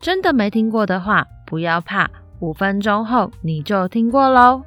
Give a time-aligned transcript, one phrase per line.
[0.00, 2.10] 真的没听过的话，不要怕，
[2.40, 4.62] 五分钟后你就听过喽。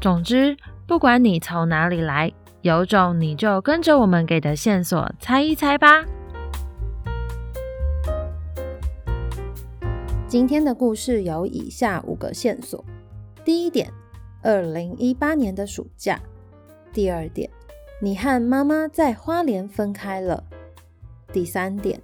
[0.00, 0.56] 总之，
[0.86, 6.04] 不管你从哪里来，有种你就跟着我们给的线索猜一猜吧。
[10.28, 12.84] 今天的故事有以下五个线索：
[13.44, 13.90] 第一点，
[14.42, 16.16] 二零一八年的暑假；
[16.92, 17.50] 第二点，
[18.00, 20.44] 你和妈妈在花莲分开了；
[21.32, 22.00] 第三点。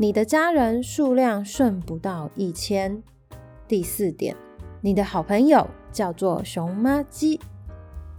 [0.00, 3.02] 你的家人数量剩不到一千。
[3.68, 4.34] 第四点，
[4.80, 7.38] 你的好朋友叫做熊妈鸡。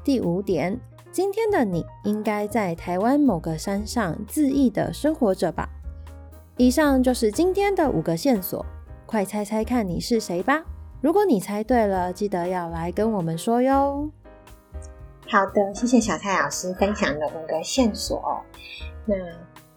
[0.03, 0.79] 第五点，
[1.11, 5.67] 今天的你应该在台湾某个山上恣意的生活着吧？
[6.55, 8.63] 以上就是今天的五个线索，
[9.07, 10.63] 快猜猜看你是谁吧！
[11.01, 14.07] 如果你猜对了，记得要来跟我们说哟。
[15.27, 18.39] 好的，谢谢小蔡老师分享的五个线索。
[19.03, 19.15] 那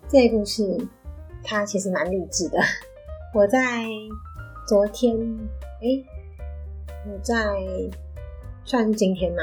[0.06, 0.86] 这个故事。
[1.44, 2.58] 他其实蛮励志的。
[3.34, 3.84] 我在
[4.66, 5.14] 昨天，
[5.82, 6.02] 哎、
[7.06, 7.34] 我在
[8.64, 9.42] 算是今天嘛，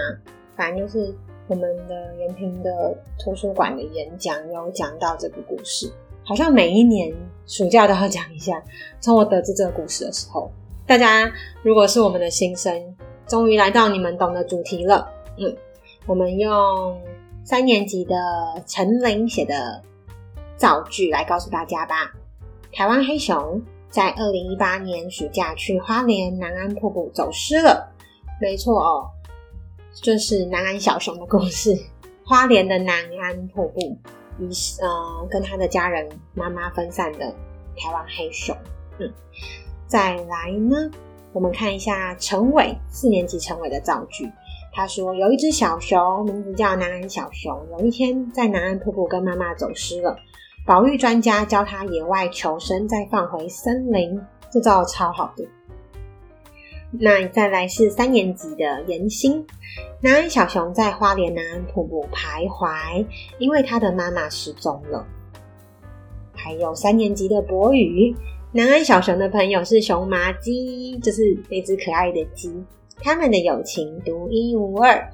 [0.55, 1.13] 反正就是
[1.47, 5.91] 我们的延平的图书馆的演讲有讲到这个故事。
[6.23, 7.13] 好像每一年
[7.45, 8.63] 暑假都要讲一下。
[8.99, 10.51] 从我得知这个故事的时候，
[10.87, 12.95] 大家如果是我们的新生，
[13.27, 15.07] 终于来到你们懂的主题了。
[15.37, 15.55] 嗯，
[16.07, 16.99] 我们用
[17.43, 18.15] 三年级的
[18.65, 19.83] 陈琳写的。
[20.61, 22.13] 造句来告诉大家吧。
[22.71, 23.59] 台湾黑熊
[23.89, 27.91] 在二零一八年暑假去花莲南安瀑布走失了。
[28.39, 29.09] 没错哦，
[29.91, 31.75] 就是南安小熊的故事。
[32.23, 33.97] 花莲的南安瀑布，
[34.37, 34.47] 与
[34.81, 37.33] 呃跟他的家人妈妈分散的
[37.75, 38.55] 台湾黑熊。
[38.99, 39.11] 嗯，
[39.87, 40.91] 再来呢，
[41.33, 44.31] 我们看一下陈伟四年级陈伟的造句。
[44.73, 50.15] 他说有一只小熊，名字叫南安小熊，有一天在南安瀑布跟妈妈走失了。
[50.63, 55.47] 保育专家教他野外求生，再放回森林，这招超好的。
[56.91, 59.45] 那再来是三年级的颜心，
[60.01, 63.05] 南安小熊在花莲南安瀑布徘徊，
[63.39, 65.05] 因为他的妈妈失踪了。
[66.33, 68.15] 还有三年级的博宇，
[68.51, 72.53] 南安小熊的朋友是熊麻鸡，就是那只可爱的鸡，
[72.99, 75.11] 他们的友情独一无二。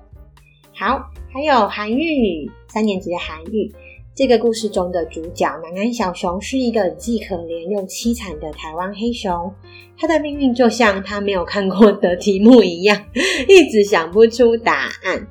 [0.73, 3.71] 好，还有韩愈，三年级的韩愈。
[4.17, 9.53] 这个故事中的主角南安小熊是一个既可怜又凄惨的台湾黑熊，
[9.95, 12.99] 他的命运就像他没有看过的题目一样，
[13.47, 15.27] 一直想不出答案。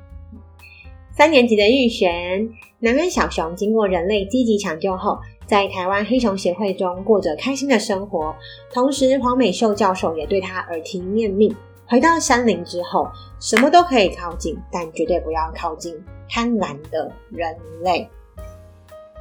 [1.11, 2.49] 三年级的玉璇，
[2.79, 8.33] 南安小熊经过人类积极抢救后，在台湾黑熊协会中过着开心的生活，
[8.73, 11.53] 同时黄美秀教授也对他耳提面命，
[11.85, 13.09] 回到山林之后，
[13.41, 15.93] 什么都可以靠近，但绝对不要靠近
[16.29, 17.53] 贪婪的人
[17.83, 18.09] 类。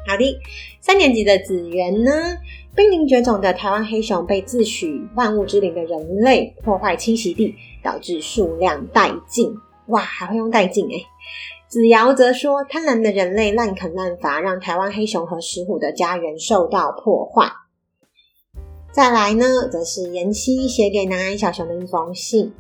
[0.07, 0.39] 好的，
[0.81, 2.13] 三年级的子园呢？
[2.77, 9.53] 濒临绝种的台湾黑熊被自诩万物之灵的人类破坏栖息地，导致数量殆尽。
[9.87, 11.07] 哇，还会用殆尽诶。
[11.69, 17.51] 子尧则说，贪婪的人类滥垦滥伐，让台湾黑熊和石虎的家园受到破坏。
[18.93, 22.53] 再来呢，则是妍希写给南安小熊的一封信，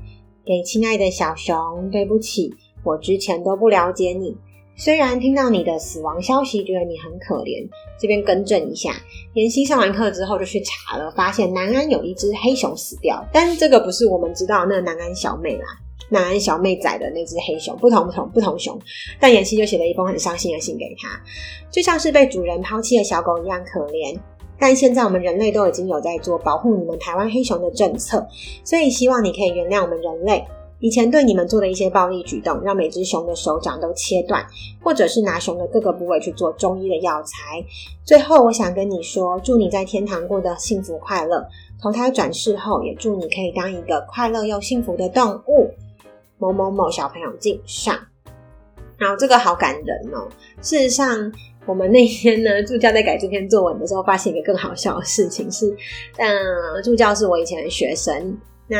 [0.44, 4.36] 给亲爱的小熊，对不起，我之前都不了解你。
[4.78, 7.66] 虽然听到你的死亡消息，觉得你很可怜，
[7.98, 8.92] 这边更正一下，
[9.32, 15.64] 妍希上完课之后就去查了，发现南安有一只黑熊死掉，但是这个不是我们知道的那南安小妹啦，
[16.10, 18.78] 南安小妹仔的那只黑熊，不同不同不同熊，
[19.18, 21.08] 但妍希就写了一封很伤心的信给他，
[21.70, 24.18] 就像是被主人抛弃的小狗一样可怜，
[24.58, 28.26] 但现在我们人类都已经有在做保护你们台湾黑熊的政策，
[28.62, 30.44] 所以希望你可以原谅我们人类。
[30.80, 34.46] 以前对你们做的一些暴力举动，让每只熊的手掌都切断，
[34.82, 37.64] 或者是拿熊的各个部位去做中医的药材。
[38.04, 41.46] 最后，我想跟你说，祝你在天堂过得幸福快乐，
[41.82, 45.70] 投胎转世后，也祝你可以当一个快乐又幸福的动物。
[46.38, 47.98] 某某某小朋友敬上。
[48.98, 50.28] 然后这个好感人哦。
[50.60, 51.32] 事实上，
[51.64, 55.74] 我们那天呢， 助教在改这篇作文的时候，发现一个更好笑的事情是，
[56.18, 58.38] 嗯，助教是我以前的学生，
[58.68, 58.76] 那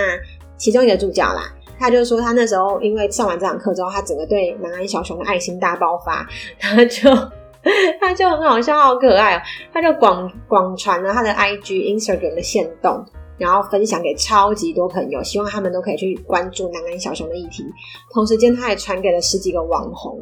[0.56, 1.52] 其中一个助教啦。
[1.78, 6.26] 他就说，他那时候因为上完这堂课之后，他整个对南安小熊的爱心大爆发，
[6.58, 7.10] 他就
[8.00, 9.42] 他就很好笑，好可爱哦、
[9.72, 13.04] 他就广广传了他的 IG Instagram 的线动，
[13.36, 17.62] 然后分享给超级多朋友，希望他们都可以去关注南安小熊的议题。
[18.10, 20.18] 同时间，他也传给了十几个网红。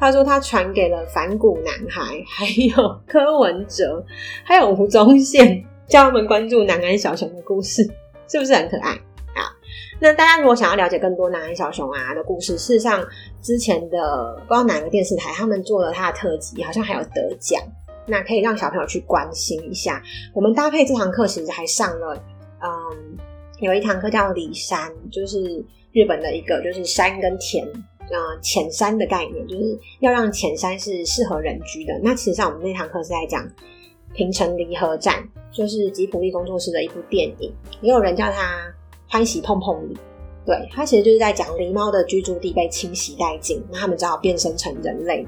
[0.00, 2.74] 他说他传给了反骨男孩，还有
[3.06, 4.02] 柯文哲，
[4.42, 7.82] 还有吴宗宪，叫他们关注南安小熊的故事，
[8.26, 8.98] 是不是很可爱？
[10.04, 13.02] 那大家如果想要了解更多南安小熊啊的故事，事实上
[13.40, 17.58] 之前的不知道哪个电视台他们做了他的特辑，好像还有得奖，
[18.06, 20.02] 那可以让小朋友去关心一下。
[20.34, 22.22] 我们搭配这堂课，其实还上了。
[22.60, 23.16] 嗯，
[23.60, 27.66] 有一堂课叫离山，就是日本的一个，就是山跟田，
[28.10, 29.62] 呃，浅山的概念，就是
[30.00, 31.98] 要让浅山是适合人居的。
[32.02, 33.48] 那其实上我们那堂课是在讲
[34.12, 38.70] 平城离合战，就是吉卜力工作室的一部电影，也有人叫它
[39.14, 39.96] 欢喜碰碰里。
[40.44, 45.24] 对，它其实就是在讲狸猫的居住地被清洗殆尽，那他们只好变身成人类。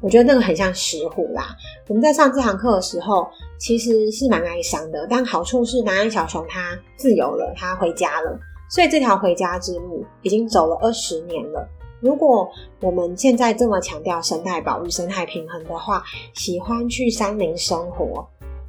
[0.00, 1.54] 我觉得那个很像石虎啦。
[1.86, 3.28] 我们在上这堂课的时候，
[3.58, 5.06] 其实是蛮哀伤的。
[5.10, 8.40] 但好处是南安小熊它自由了，它回家了。
[8.70, 11.68] 所以这条回家之路已经走了二十年了。
[12.00, 12.50] 如果
[12.80, 16.02] 我们现在这么强调生态保育、生态平衡的话，
[16.32, 18.26] 喜欢去山林生活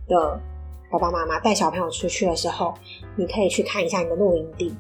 [0.10, 0.38] 的
[0.92, 2.74] 爸爸妈妈带小朋友出去的时候，
[3.16, 4.76] 你可以去看一下你的露营地，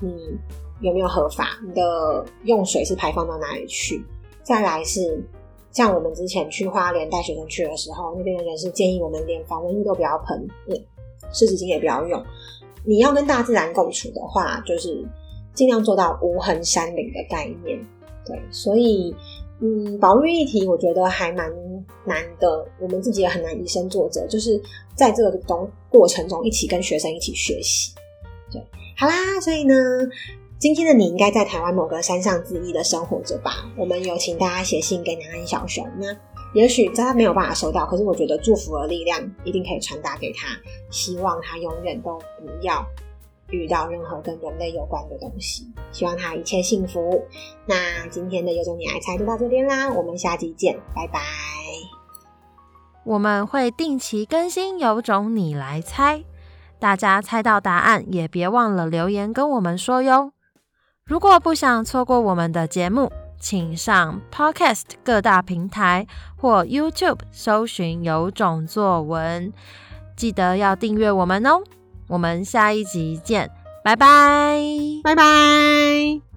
[0.00, 0.38] 你
[0.80, 1.58] 有没有合法？
[1.64, 4.02] 你的用水是排放到哪里去？
[4.42, 5.22] 再来是。
[5.72, 10.48] 像我们之前去花莲带学生去的时候，那边的人是建议我们连防蚊液都不要喷，
[11.32, 12.20] 湿纸巾也不要用。
[12.84, 15.06] 你要跟大自然共处的话，就是
[15.54, 17.78] 尽量做到无痕山林的概念。
[18.26, 19.14] 对，所以
[19.60, 21.52] 嗯，保育议题我觉得还蛮
[22.04, 24.60] 难的，我们自己也很难以身作则，就是
[24.94, 27.92] 在这个中过程中一起跟学生一起学习。
[28.52, 28.60] 对，
[28.96, 29.74] 好啦，所以呢。
[30.58, 33.64] 今天的你应该在台湾某个山上恣意的生活着吧？
[33.78, 36.14] 我们有请大家写信给南安小熊，那
[36.52, 40.48] 也许他没有办法收到，可是我觉得祝福的力量一定可以传达给他，
[40.90, 42.84] 希望他永远都不要
[43.50, 47.22] 遇到任何跟人类有关的东西，希望他一切幸福。
[47.66, 51.20] 那今天的有种你来猜就到这边啦，我们下集见，拜拜。
[53.04, 56.22] 我们会定期更新有种你来猜，
[56.78, 60.32] 大家猜到答案也别忘了留言跟我们说哟。
[61.04, 63.10] 如果不想错过我们的节目，
[63.40, 66.06] 请上 Podcast 各大平台
[66.36, 69.52] 或 YouTube 搜寻“有种作文”，
[70.14, 71.62] 记得要订阅我们哦。
[72.10, 73.48] 我们下一集见，
[73.82, 74.60] 拜拜，
[75.02, 76.29] 拜拜。